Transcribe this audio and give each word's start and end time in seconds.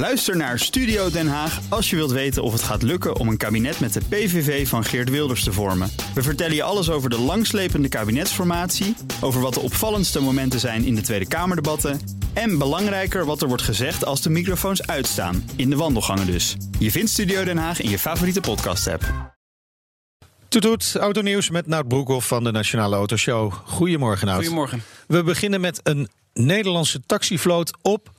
Luister 0.00 0.36
naar 0.36 0.58
Studio 0.58 1.10
Den 1.10 1.28
Haag 1.28 1.60
als 1.68 1.90
je 1.90 1.96
wilt 1.96 2.10
weten 2.10 2.42
of 2.42 2.52
het 2.52 2.62
gaat 2.62 2.82
lukken 2.82 3.16
om 3.16 3.28
een 3.28 3.36
kabinet 3.36 3.80
met 3.80 3.92
de 3.92 4.00
PVV 4.08 4.68
van 4.68 4.84
Geert 4.84 5.10
Wilders 5.10 5.44
te 5.44 5.52
vormen. 5.52 5.90
We 6.14 6.22
vertellen 6.22 6.54
je 6.54 6.62
alles 6.62 6.90
over 6.90 7.10
de 7.10 7.18
langslepende 7.18 7.88
kabinetsformatie, 7.88 8.96
over 9.20 9.40
wat 9.40 9.54
de 9.54 9.60
opvallendste 9.60 10.20
momenten 10.20 10.60
zijn 10.60 10.84
in 10.84 10.94
de 10.94 11.00
Tweede 11.00 11.28
Kamerdebatten 11.28 12.00
en 12.32 12.58
belangrijker 12.58 13.24
wat 13.24 13.42
er 13.42 13.48
wordt 13.48 13.62
gezegd 13.62 14.04
als 14.04 14.22
de 14.22 14.30
microfoons 14.30 14.86
uitstaan, 14.86 15.50
in 15.56 15.70
de 15.70 15.76
wandelgangen 15.76 16.26
dus. 16.26 16.56
Je 16.78 16.90
vindt 16.90 17.10
Studio 17.10 17.44
Den 17.44 17.58
Haag 17.58 17.80
in 17.80 17.90
je 17.90 17.98
favoriete 17.98 18.40
podcast-app. 18.40 19.34
Toet 20.48 20.62
toet, 20.62 20.96
autonieuws 20.96 21.50
met 21.50 21.66
Nout 21.66 21.88
Broekhoff 21.88 22.28
van 22.28 22.44
de 22.44 22.50
Nationale 22.50 22.96
Autoshow. 22.96 23.52
Goedemorgen 23.52 24.26
Nout. 24.26 24.38
Goedemorgen. 24.38 24.82
We 25.06 25.22
beginnen 25.22 25.60
met 25.60 25.80
een 25.82 26.08
Nederlandse 26.32 27.00
taxivloot 27.06 27.78
op... 27.82 28.18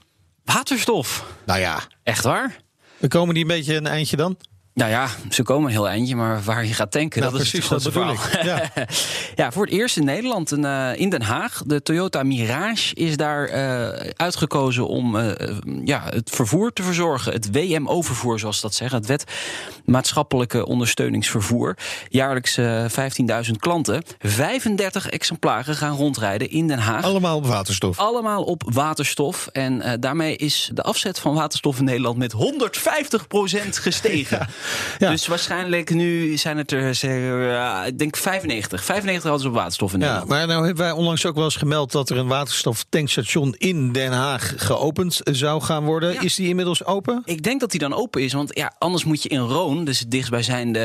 Waterstof. 0.53 1.25
Nou 1.45 1.59
ja, 1.59 1.79
Echt 2.03 2.23
waar? 2.23 2.57
we 2.97 3.07
komen 3.07 3.33
die 3.33 3.43
een 3.43 3.49
beetje 3.49 3.75
een 3.75 3.87
eindje 3.87 4.15
dan? 4.17 4.37
Nou 4.73 4.91
ja, 4.91 5.07
ze 5.29 5.43
komen 5.43 5.65
een 5.65 5.71
heel 5.71 5.87
eindje, 5.87 6.15
maar 6.15 6.41
waar 6.43 6.65
je 6.65 6.73
gaat 6.73 6.91
tanken, 6.91 7.21
Nou, 7.21 7.31
dat 7.33 7.41
is 7.41 7.51
het 7.51 7.69
dat 7.69 7.83
bedoel 7.83 8.11
ik. 8.11 8.19
Ja. 9.35 9.51
voor 9.51 9.65
het 9.65 9.73
eerst 9.73 9.97
in 9.97 10.05
Nederland, 10.05 10.51
eh, 10.51 10.89
in 10.95 11.09
Den 11.09 11.21
Haag, 11.21 11.63
de 11.65 11.81
Toyota 11.81 12.23
Mirage 12.23 12.95
is 12.95 13.17
daar 13.17 13.47
eh, 13.47 14.09
uitgekozen 14.15 14.87
om 14.87 15.17
eh, 15.17 15.57
ja, 15.83 16.03
het 16.09 16.29
vervoer 16.29 16.73
te 16.73 16.83
verzorgen. 16.83 17.33
Het 17.33 17.51
WMO-vervoer, 17.51 18.39
zoals 18.39 18.55
ze 18.55 18.61
dat 18.61 18.73
zeggen. 18.73 18.97
Het 18.97 19.07
Wet 19.07 19.23
Maatschappelijke 19.85 20.65
Ondersteuningsvervoer. 20.65 21.77
Jaarlijks 22.09 22.57
eh 22.57 22.85
15.000 23.45 23.51
klanten. 23.59 24.03
35 24.19 25.09
exemplaren 25.09 25.75
gaan 25.75 25.95
rondrijden 25.95 26.49
in 26.49 26.67
Den 26.67 26.79
Haag. 26.79 27.03
Allemaal 27.03 27.35
op 27.35 27.45
waterstof. 27.45 27.99
Allemaal 27.99 28.43
op 28.43 28.63
waterstof. 28.65 29.47
En 29.47 29.97
daarmee 29.99 30.35
is 30.35 30.69
de 30.73 30.81
afzet 30.81 31.19
van 31.19 31.33
waterstof 31.33 31.79
in 31.79 31.85
Nederland 31.85 32.17
met 32.17 32.33
150% 32.33 32.37
gestegen. 33.69 34.19
Ja. 34.41 34.47
Dus 34.97 35.27
waarschijnlijk 35.27 35.93
nu 35.93 36.37
zijn 36.37 36.57
het 36.57 36.71
er, 36.71 36.95
zeg, 36.95 37.11
ik 37.87 37.99
denk 37.99 38.17
95. 38.17 38.83
95 38.83 39.23
hadden 39.23 39.41
ze 39.41 39.47
op 39.47 39.53
waterstof 39.53 39.93
in 39.93 39.99
Ja, 39.99 40.05
Nederland. 40.05 40.29
maar 40.29 40.47
nou 40.47 40.65
hebben 40.65 40.83
wij 40.83 40.93
onlangs 40.93 41.25
ook 41.25 41.35
wel 41.35 41.43
eens 41.43 41.55
gemeld 41.55 41.91
dat 41.91 42.09
er 42.09 42.17
een 42.17 42.27
waterstoftankstation 42.27 43.55
in 43.57 43.91
Den 43.91 44.11
Haag 44.11 44.53
geopend 44.57 45.19
zou 45.23 45.61
gaan 45.61 45.83
worden. 45.83 46.13
Ja. 46.13 46.21
Is 46.21 46.35
die 46.35 46.47
inmiddels 46.47 46.85
open? 46.85 47.21
Ik 47.25 47.43
denk 47.43 47.59
dat 47.59 47.71
die 47.71 47.79
dan 47.79 47.93
open 47.93 48.21
is, 48.23 48.33
want 48.33 48.55
ja, 48.57 48.73
anders 48.77 49.03
moet 49.03 49.23
je 49.23 49.29
in 49.29 49.39
Roon, 49.39 49.83
dus 49.85 49.99
het 49.99 50.11
dichtstbijzijnde 50.11 50.79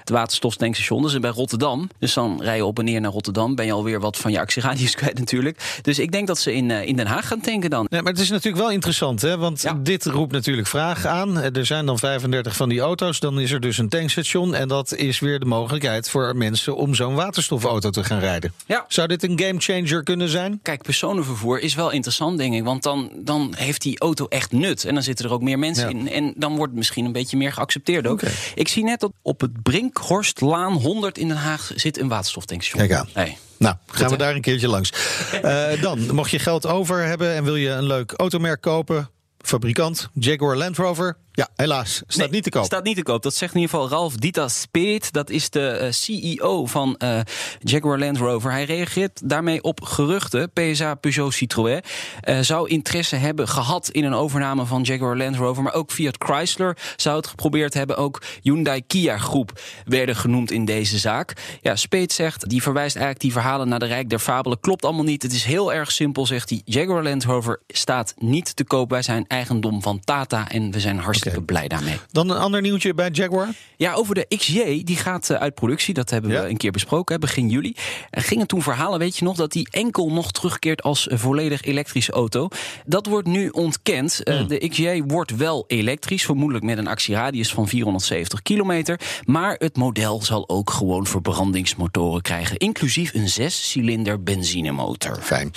het 0.00 0.10
waterstoftankstation, 0.10 1.02
dus 1.02 1.18
bij 1.18 1.30
Rotterdam. 1.30 1.88
Dus 1.98 2.14
dan 2.14 2.40
rij 2.42 2.56
je 2.56 2.64
op 2.64 2.78
en 2.78 2.84
neer 2.84 3.00
naar 3.00 3.10
Rotterdam, 3.12 3.54
ben 3.54 3.66
je 3.66 3.72
alweer 3.72 4.00
wat 4.00 4.16
van 4.16 4.32
je 4.32 4.40
actieradius 4.40 4.94
kwijt 5.00 5.18
natuurlijk. 5.18 5.78
Dus 5.82 5.98
ik 5.98 6.12
denk 6.12 6.26
dat 6.26 6.38
ze 6.38 6.54
in, 6.54 6.70
eh, 6.70 6.86
in 6.86 6.96
Den 6.96 7.06
Haag 7.06 7.26
gaan 7.28 7.40
tanken 7.40 7.70
dan. 7.70 7.86
Nee, 7.90 8.02
maar 8.02 8.12
het 8.12 8.20
is 8.20 8.30
natuurlijk 8.30 8.62
wel 8.62 8.70
interessant, 8.72 9.22
hè? 9.22 9.36
want 9.38 9.62
Ja. 9.62 9.78
dit 9.82 10.04
roept 10.06 10.32
natuurlijk 10.32 10.66
vragen 10.68 11.10
aan. 11.10 11.42
Er 11.42 11.66
zijn 11.66 11.86
dan 11.86 11.98
35 11.98 12.56
van 12.56 12.68
die 12.68 12.80
auto's, 12.80 13.19
dan 13.20 13.40
is 13.40 13.50
er 13.50 13.60
dus 13.60 13.78
een 13.78 13.88
tankstation. 13.88 14.54
En 14.54 14.68
dat 14.68 14.94
is 14.94 15.18
weer 15.18 15.38
de 15.38 15.44
mogelijkheid 15.44 16.10
voor 16.10 16.36
mensen 16.36 16.76
om 16.76 16.94
zo'n 16.94 17.14
waterstofauto 17.14 17.90
te 17.90 18.04
gaan 18.04 18.18
rijden. 18.18 18.52
Ja. 18.66 18.84
Zou 18.88 19.08
dit 19.08 19.22
een 19.22 19.40
gamechanger 19.40 20.02
kunnen 20.02 20.28
zijn? 20.28 20.60
Kijk, 20.62 20.82
personenvervoer 20.82 21.60
is 21.60 21.74
wel 21.74 21.90
interessant, 21.90 22.38
denk 22.38 22.54
ik. 22.54 22.64
Want 22.64 22.82
dan, 22.82 23.10
dan 23.16 23.54
heeft 23.56 23.82
die 23.82 23.98
auto 24.00 24.26
echt 24.28 24.52
nut. 24.52 24.84
En 24.84 24.94
dan 24.94 25.02
zitten 25.02 25.24
er 25.24 25.32
ook 25.32 25.42
meer 25.42 25.58
mensen 25.58 25.84
Ja. 25.84 26.00
in. 26.00 26.10
En 26.12 26.32
dan 26.36 26.50
wordt 26.56 26.70
het 26.70 26.78
misschien 26.78 27.04
een 27.04 27.12
beetje 27.12 27.36
meer 27.36 27.52
geaccepteerd 27.52 28.06
ook. 28.06 28.20
Ik 28.54 28.68
zie 28.68 28.84
net 28.84 29.00
dat 29.00 29.12
op 29.22 29.40
het 29.40 29.62
Brinkhorstlaan 29.62 30.72
100 30.72 31.18
in 31.18 31.28
Den 31.28 31.36
Haag 31.36 31.70
zit 31.74 31.98
een 32.00 32.08
waterstoftankstation. 32.08 32.88
Kijk 32.88 33.00
aan. 33.00 33.08
Hey. 33.12 33.36
Nou, 33.58 33.74
gaan 33.86 34.10
we 34.10 34.16
daar 34.16 34.34
een 34.34 34.40
keertje 34.40 34.68
langs. 34.68 34.92
Eh, 35.42 35.82
dan, 35.82 36.14
mocht 36.14 36.30
je 36.30 36.38
geld 36.38 36.66
over 36.66 37.04
hebben 37.04 37.34
en 37.34 37.44
wil 37.44 37.56
je 37.56 37.68
een 37.68 37.86
leuk 37.86 38.12
automerk 38.16 38.60
kopen... 38.60 39.10
fabrikant, 39.38 40.08
Jaguar 40.14 40.56
Land 40.56 40.76
Rover... 40.76 41.16
ja, 41.32 41.48
helaas, 41.56 42.02
staat 42.06 42.16
Nee, 42.16 42.28
niet 42.28 42.42
te 42.42 42.50
koop. 42.50 42.64
Staat 42.64 42.84
niet 42.84 42.96
te 42.96 43.02
koop. 43.02 43.22
Dat 43.22 43.34
zegt 43.34 43.54
in 43.54 43.60
ieder 43.60 43.74
geval 43.76 43.90
Ralf 43.90 44.14
Dita 44.14 44.48
Speet. 44.48 45.12
Dat 45.12 45.30
is 45.30 45.50
de 45.50 45.68
eh, 45.68 45.90
CEO 45.90 46.66
van 46.66 46.96
eh, 46.96 47.20
Jaguar 47.58 47.98
Land 47.98 48.16
Rover. 48.16 48.50
Hij 48.50 48.64
reageert 48.64 49.28
daarmee 49.28 49.62
op 49.62 49.82
geruchten. 49.82 50.50
PSA 50.52 50.94
Peugeot 50.94 51.34
Citroën 51.34 51.80
eh, 52.20 52.38
zou 52.40 52.68
interesse 52.68 53.16
hebben 53.16 53.48
gehad 53.48 53.88
in 53.88 54.04
een 54.04 54.14
overname 54.14 54.64
van 54.66 54.82
Jaguar 54.82 55.16
Land 55.16 55.36
Rover. 55.36 55.62
Maar 55.62 55.74
ook 55.74 55.90
Fiat 55.90 56.16
Chrysler 56.18 56.76
zou 56.96 57.16
het 57.16 57.26
geprobeerd 57.26 57.74
hebben. 57.74 57.96
Ook 57.96 58.22
Hyundai 58.42 58.82
Kia 58.86 59.18
Groep 59.18 59.60
werden 59.84 60.16
genoemd 60.16 60.50
in 60.50 60.64
deze 60.64 60.98
zaak. 60.98 61.58
Ja, 61.60 61.76
Speet 61.76 62.12
zegt, 62.12 62.48
die 62.48 62.62
verwijst 62.62 62.96
eigenlijk 62.96 63.24
die 63.24 63.32
verhalen 63.32 63.68
naar 63.68 63.78
de 63.78 63.86
Rijk 63.86 64.08
der 64.08 64.18
Fabelen. 64.18 64.60
Klopt 64.60 64.84
allemaal 64.84 65.04
niet. 65.04 65.22
Het 65.22 65.32
is 65.32 65.44
heel 65.44 65.72
erg 65.72 65.92
simpel, 65.92 66.26
zegt 66.26 66.50
hij. 66.50 66.62
Jaguar 66.64 67.02
Land 67.02 67.24
Rover 67.24 67.60
staat 67.68 68.14
niet 68.18 68.56
te 68.56 68.64
koop. 68.64 68.90
Wij 68.90 69.02
zijn 69.02 69.24
eigendom 69.26 69.82
van 69.82 70.00
Tata 70.00 70.48
en 70.48 70.70
we 70.70 70.80
zijn 70.80 70.98
hartstikke 70.98 71.29
Oké. 71.30 71.40
blij 71.42 71.68
daarmee. 71.68 71.96
Dan 72.10 72.30
een 72.30 72.36
ander 72.36 72.60
nieuwtje 72.60 72.94
bij 72.94 73.08
Jaguar. 73.12 73.48
Ja, 73.76 73.92
over 73.94 74.14
de 74.14 74.26
XJ, 74.36 74.82
die 74.84 74.96
gaat 74.96 75.30
eh, 75.30 75.36
uit 75.36 75.54
productie. 75.54 75.94
Dat 75.94 76.10
hebben 76.10 76.30
Ja. 76.30 76.42
we 76.42 76.48
een 76.48 76.56
keer 76.56 76.70
besproken, 76.70 77.14
hè, 77.14 77.20
begin 77.20 77.48
juli. 77.48 77.74
Er 78.10 78.22
gingen 78.22 78.46
toen 78.46 78.62
verhalen, 78.62 78.98
weet 78.98 79.16
je 79.16 79.24
nog, 79.24 79.36
dat 79.36 79.52
die 79.52 79.68
enkel 79.70 80.10
nog 80.12 80.32
terugkeert 80.32 80.82
als 80.82 81.08
eh, 81.08 81.18
volledig 81.18 81.62
elektrische 81.62 82.12
auto. 82.12 82.48
Dat 82.86 83.06
wordt 83.06 83.26
nu 83.28 83.48
ontkend. 83.48 84.22
Eh, 84.22 84.46
De 84.46 84.68
XJ 84.68 85.02
wordt 85.06 85.36
wel 85.36 85.64
elektrisch, 85.66 86.24
vermoedelijk 86.24 86.64
met 86.64 86.78
een 86.78 86.86
actieradius 86.88 87.52
van 87.52 87.68
470 87.68 88.42
kilometer. 88.42 89.00
Maar 89.24 89.54
het 89.58 89.76
model 89.76 90.22
zal 90.22 90.48
ook 90.48 90.70
gewoon 90.70 91.06
verbrandingsmotoren 91.06 92.22
krijgen, 92.22 92.56
inclusief 92.56 93.14
een 93.14 93.28
zescilinder 93.28 94.22
benzinemotor. 94.22 95.18
Fijn. 95.22 95.50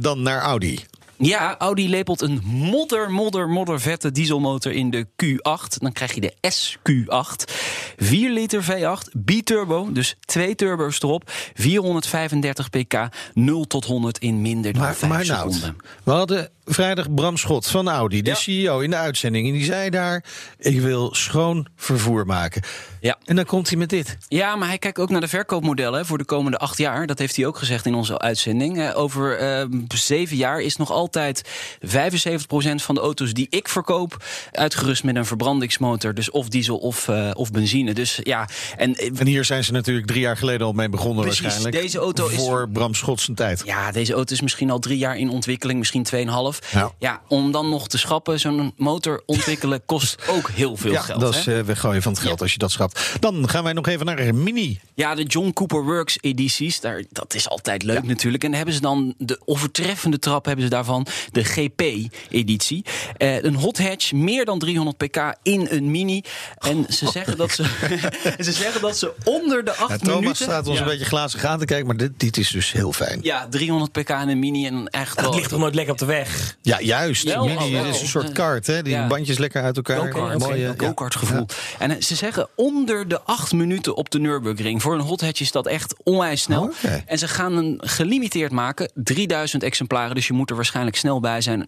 Dan 0.00 0.22
naar 0.22 0.40
Audi. 0.40 0.78
Ja, 1.26 1.58
Audi 1.58 1.88
lepelt 1.88 2.20
een 2.20 2.40
modder, 2.44 3.10
modder, 3.10 3.48
modder 3.48 3.80
vette 3.80 4.10
dieselmotor 4.10 4.72
in 4.72 4.90
de 4.90 5.06
Q8. 5.06 5.76
Dan 5.78 5.92
krijg 5.92 6.14
je 6.14 6.20
de 6.20 6.34
SQ8. 6.50 7.52
4 7.96 8.30
liter 8.30 8.64
V8, 8.64 9.10
biturbo, 9.12 9.92
dus 9.92 10.16
twee 10.20 10.54
turbo's 10.54 11.02
erop. 11.02 11.30
435 11.54 12.70
pk, 12.70 13.08
0 13.34 13.64
tot 13.66 13.84
100 13.84 14.18
in 14.18 14.42
minder 14.42 14.72
dan 14.72 14.82
Maar, 14.82 14.94
5 14.94 15.10
maar 15.12 15.26
nou, 15.26 15.52
seconden. 15.52 15.76
we 16.04 16.10
hadden 16.10 16.48
vrijdag 16.64 17.14
Bram 17.14 17.36
Schot 17.36 17.66
van 17.66 17.88
Audi, 17.88 18.22
de 18.22 18.30
Ja. 18.30 18.36
CEO, 18.36 18.80
in 18.80 18.90
de 18.90 18.96
uitzending. 18.96 19.46
En 19.46 19.52
die 19.52 19.64
zei 19.64 19.90
daar, 19.90 20.24
ik 20.58 20.80
wil 20.80 21.14
schoon 21.14 21.66
vervoer 21.76 22.26
maken. 22.26 22.62
Ja. 23.00 23.18
En 23.24 23.36
dan 23.36 23.44
komt 23.44 23.68
hij 23.68 23.78
met 23.78 23.88
dit. 23.90 24.16
Ja, 24.28 24.56
maar 24.56 24.68
hij 24.68 24.78
kijkt 24.78 24.98
ook 24.98 25.10
naar 25.10 25.20
de 25.20 25.28
verkoopmodellen 25.28 26.06
voor 26.06 26.18
de 26.18 26.24
komende 26.24 26.58
acht 26.58 26.78
jaar. 26.78 27.06
Dat 27.06 27.18
heeft 27.18 27.36
hij 27.36 27.46
ook 27.46 27.58
gezegd 27.58 27.86
in 27.86 27.94
onze 27.94 28.18
uitzending. 28.18 28.78
Eh, 28.80 28.98
over 28.98 29.38
eh, 29.38 29.66
zeven 29.94 30.36
jaar 30.36 30.60
is 30.60 30.76
nog 30.76 30.90
altijd 30.90 31.12
75% 31.18 32.82
van 32.82 32.94
de 32.94 33.00
auto's 33.00 33.32
die 33.32 33.46
ik 33.50 33.68
verkoop... 33.68 34.24
uitgerust 34.52 35.04
met 35.04 35.16
een 35.16 35.26
verbrandingsmotor. 35.26 36.14
Dus 36.14 36.30
of 36.30 36.48
diesel 36.48 36.76
of, 36.78 37.08
eh, 37.08 37.30
of 37.34 37.50
benzine. 37.50 37.94
Dus 37.94 38.20
ja, 38.22 38.48
en 38.76 38.94
eh, 38.96 39.10
En 39.18 39.26
hier 39.26 39.44
zijn 39.44 39.64
ze 39.64 39.72
natuurlijk 39.72 40.06
drie 40.06 40.20
jaar 40.20 40.36
geleden 40.36 40.66
al 40.66 40.72
mee 40.72 40.88
begonnen 40.88 41.22
Precies, 41.24 41.40
waarschijnlijk. 41.42 41.82
deze 41.82 41.98
auto 41.98 42.26
is- 42.28 42.36
Voor 42.36 42.68
Bram 42.68 42.94
Schot 42.94 43.20
zijn 43.20 43.36
tijd. 43.36 43.62
Ja, 43.64 43.92
deze 43.92 44.12
auto 44.12 44.32
is 44.34 44.40
misschien 44.40 44.70
al 44.70 44.78
drie 44.78 44.98
jaar 44.98 45.16
in 45.18 45.28
ontwikkeling, 45.30 45.78
misschien 45.78 46.02
2,5. 46.02 46.70
Ja. 46.72 46.92
Ja. 46.98 47.20
om 47.28 47.52
dan 47.52 47.68
nog 47.68 47.88
te 47.88 47.98
schappen, 47.98 48.40
zo'n 48.40 48.72
motor 48.76 49.22
ontwikkelen 49.26 49.84
kost 49.94 50.28
ook 50.28 50.50
heel 50.50 50.76
veel 50.76 50.92
ja, 50.92 51.00
geld. 51.00 51.20
dat 51.20 51.34
hè? 51.34 51.40
is 51.40 51.46
eh, 51.46 51.60
weggooien 51.60 52.02
van 52.02 52.12
het 52.12 52.20
geld 52.20 52.40
als 52.42 52.52
je 52.52 52.58
dat 52.58 52.70
schapt. 52.70 53.16
Dan 53.20 53.48
gaan 53.48 53.64
wij 53.64 53.72
nog 53.72 53.86
even 53.86 54.06
naar 54.06 54.18
een 54.18 54.42
Mini. 54.42 54.80
Ja, 54.94 55.14
de 55.14 55.22
John 55.22 55.52
Cooper 55.52 55.84
Works 55.84 56.18
edities, 56.20 56.80
daar, 56.80 57.04
dat 57.10 57.34
is 57.34 57.48
altijd 57.48 57.82
leuk 57.82 58.02
natuurlijk. 58.02 58.42
En 58.42 58.48
dan 58.48 58.56
hebben 58.56 58.74
ze 58.74 58.80
dan 58.80 59.14
de 59.18 59.40
overtreffende 59.44 60.18
trap 60.18 60.44
hebben 60.44 60.64
ze 60.64 60.70
daarvan, 60.70 60.93
de 61.30 61.44
GP-editie. 61.44 62.84
Eh, 63.16 63.42
een 63.42 63.54
hot 63.54 63.78
hatch, 63.78 64.12
meer 64.12 64.44
dan 64.44 64.58
300 64.58 64.96
pk 64.96 65.34
in 65.42 65.66
een 65.70 65.90
Mini. 65.90 66.22
En 66.58 66.86
ze 66.88 67.10
zeggen 67.10 67.36
dat 67.36 67.50
ze, 67.50 67.62
ze, 68.44 68.52
zeggen 68.52 68.80
dat 68.80 68.96
ze 68.98 69.12
onder 69.24 69.64
de 69.64 69.74
8 69.74 69.90
Ja, 69.90 69.96
Thomas 69.96 70.20
minuten... 70.20 70.44
staat 70.44 70.66
ons 70.66 70.78
ja, 70.78 70.84
een 70.84 70.90
beetje 70.90 71.04
glazig 71.04 71.44
aan 71.44 71.58
te 71.58 71.64
kijken, 71.64 71.86
maar 71.86 71.96
dit, 71.96 72.12
dit 72.16 72.36
is 72.36 72.48
dus 72.50 72.72
heel 72.72 72.92
fijn. 72.92 73.18
Ja, 73.22 73.46
300 73.48 73.92
pk 73.92 74.08
in 74.08 74.28
een 74.28 74.38
Mini 74.38 74.66
en 74.66 74.88
echt 74.88 75.20
wel... 75.20 75.34
ligt 75.34 75.48
toch 75.48 75.58
nooit 75.58 75.74
lekker 75.74 75.92
op 75.92 75.98
de 75.98 76.04
weg? 76.06 76.56
Ja, 76.62 76.80
juist. 76.80 77.24
Wel, 77.24 77.44
Mini 77.44 77.56
oh, 77.56 77.70
wel. 77.70 77.84
is 77.84 78.00
een 78.00 78.06
soort 78.08 78.32
kart, 78.32 78.66
hè? 78.66 78.82
Die 78.82 78.92
Ja. 78.92 79.06
bandjes 79.06 79.38
lekker 79.38 79.62
uit 79.62 79.76
elkaar. 79.76 79.98
Go-kart, 80.12 80.38
Mooie- 80.38 80.74
go-kart 80.76 81.16
gevoel. 81.16 81.46
En 81.78 81.90
eh, 81.90 82.00
ze 82.00 82.14
zeggen 82.14 82.48
onder 82.56 83.08
de 83.08 83.20
acht 83.22 83.52
minuten 83.52 83.96
op 83.96 84.10
de 84.10 84.18
Nürburgring. 84.18 84.82
Voor 84.82 84.94
een 84.94 85.00
hot 85.00 85.20
hatch 85.20 85.40
is 85.40 85.52
dat 85.52 85.66
echt 85.66 85.94
onwijs 86.02 86.42
snel. 86.42 86.62
Oh. 86.62 86.92
En 87.06 87.18
ze 87.18 87.28
gaan 87.28 87.56
een 87.56 87.80
gelimiteerd 87.84 88.52
maken. 88.52 88.90
3000 88.94 89.62
exemplaren, 89.62 90.14
dus 90.14 90.26
je 90.26 90.32
moet 90.32 90.50
er 90.50 90.56
waarschijnlijk 90.56 90.83
snel 90.92 91.20
bij 91.20 91.40
zijn. 91.40 91.66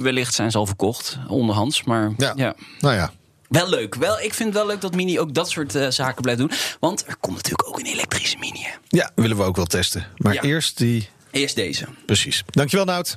Wellicht 0.00 0.34
zijn 0.34 0.50
ze 0.50 0.58
al 0.58 0.66
verkocht, 0.66 1.18
onderhands. 1.28 1.84
Maar 1.84 2.12
Ja. 2.16 2.32
ja. 2.36 2.54
Nou 2.80 2.94
ja, 2.94 3.12
Wel 3.48 3.68
leuk. 3.68 3.94
Wel, 3.94 4.20
ik 4.20 4.34
vind 4.34 4.48
het 4.48 4.58
wel 4.58 4.66
leuk 4.66 4.80
dat 4.80 4.94
Mini 4.94 5.20
ook 5.20 5.34
dat 5.34 5.50
soort 5.50 5.74
eh, 5.74 5.88
zaken 5.90 6.22
blijft 6.22 6.40
doen. 6.40 6.50
Want 6.80 7.06
er 7.06 7.16
komt 7.20 7.36
natuurlijk 7.36 7.68
ook 7.68 7.78
een 7.78 7.86
elektrische 7.86 8.38
Mini. 8.38 8.60
hè. 8.62 8.70
ja, 8.88 9.10
willen 9.14 9.36
we 9.36 9.42
ook 9.42 9.56
wel 9.56 9.64
testen. 9.64 10.06
Maar 10.16 10.34
Ja. 10.34 10.42
eerst 10.42 10.78
die... 10.78 11.08
Eerst 11.30 11.54
deze. 11.56 11.86
Precies. 12.06 12.42
Dankjewel, 12.50 12.84
Nout. 12.84 13.16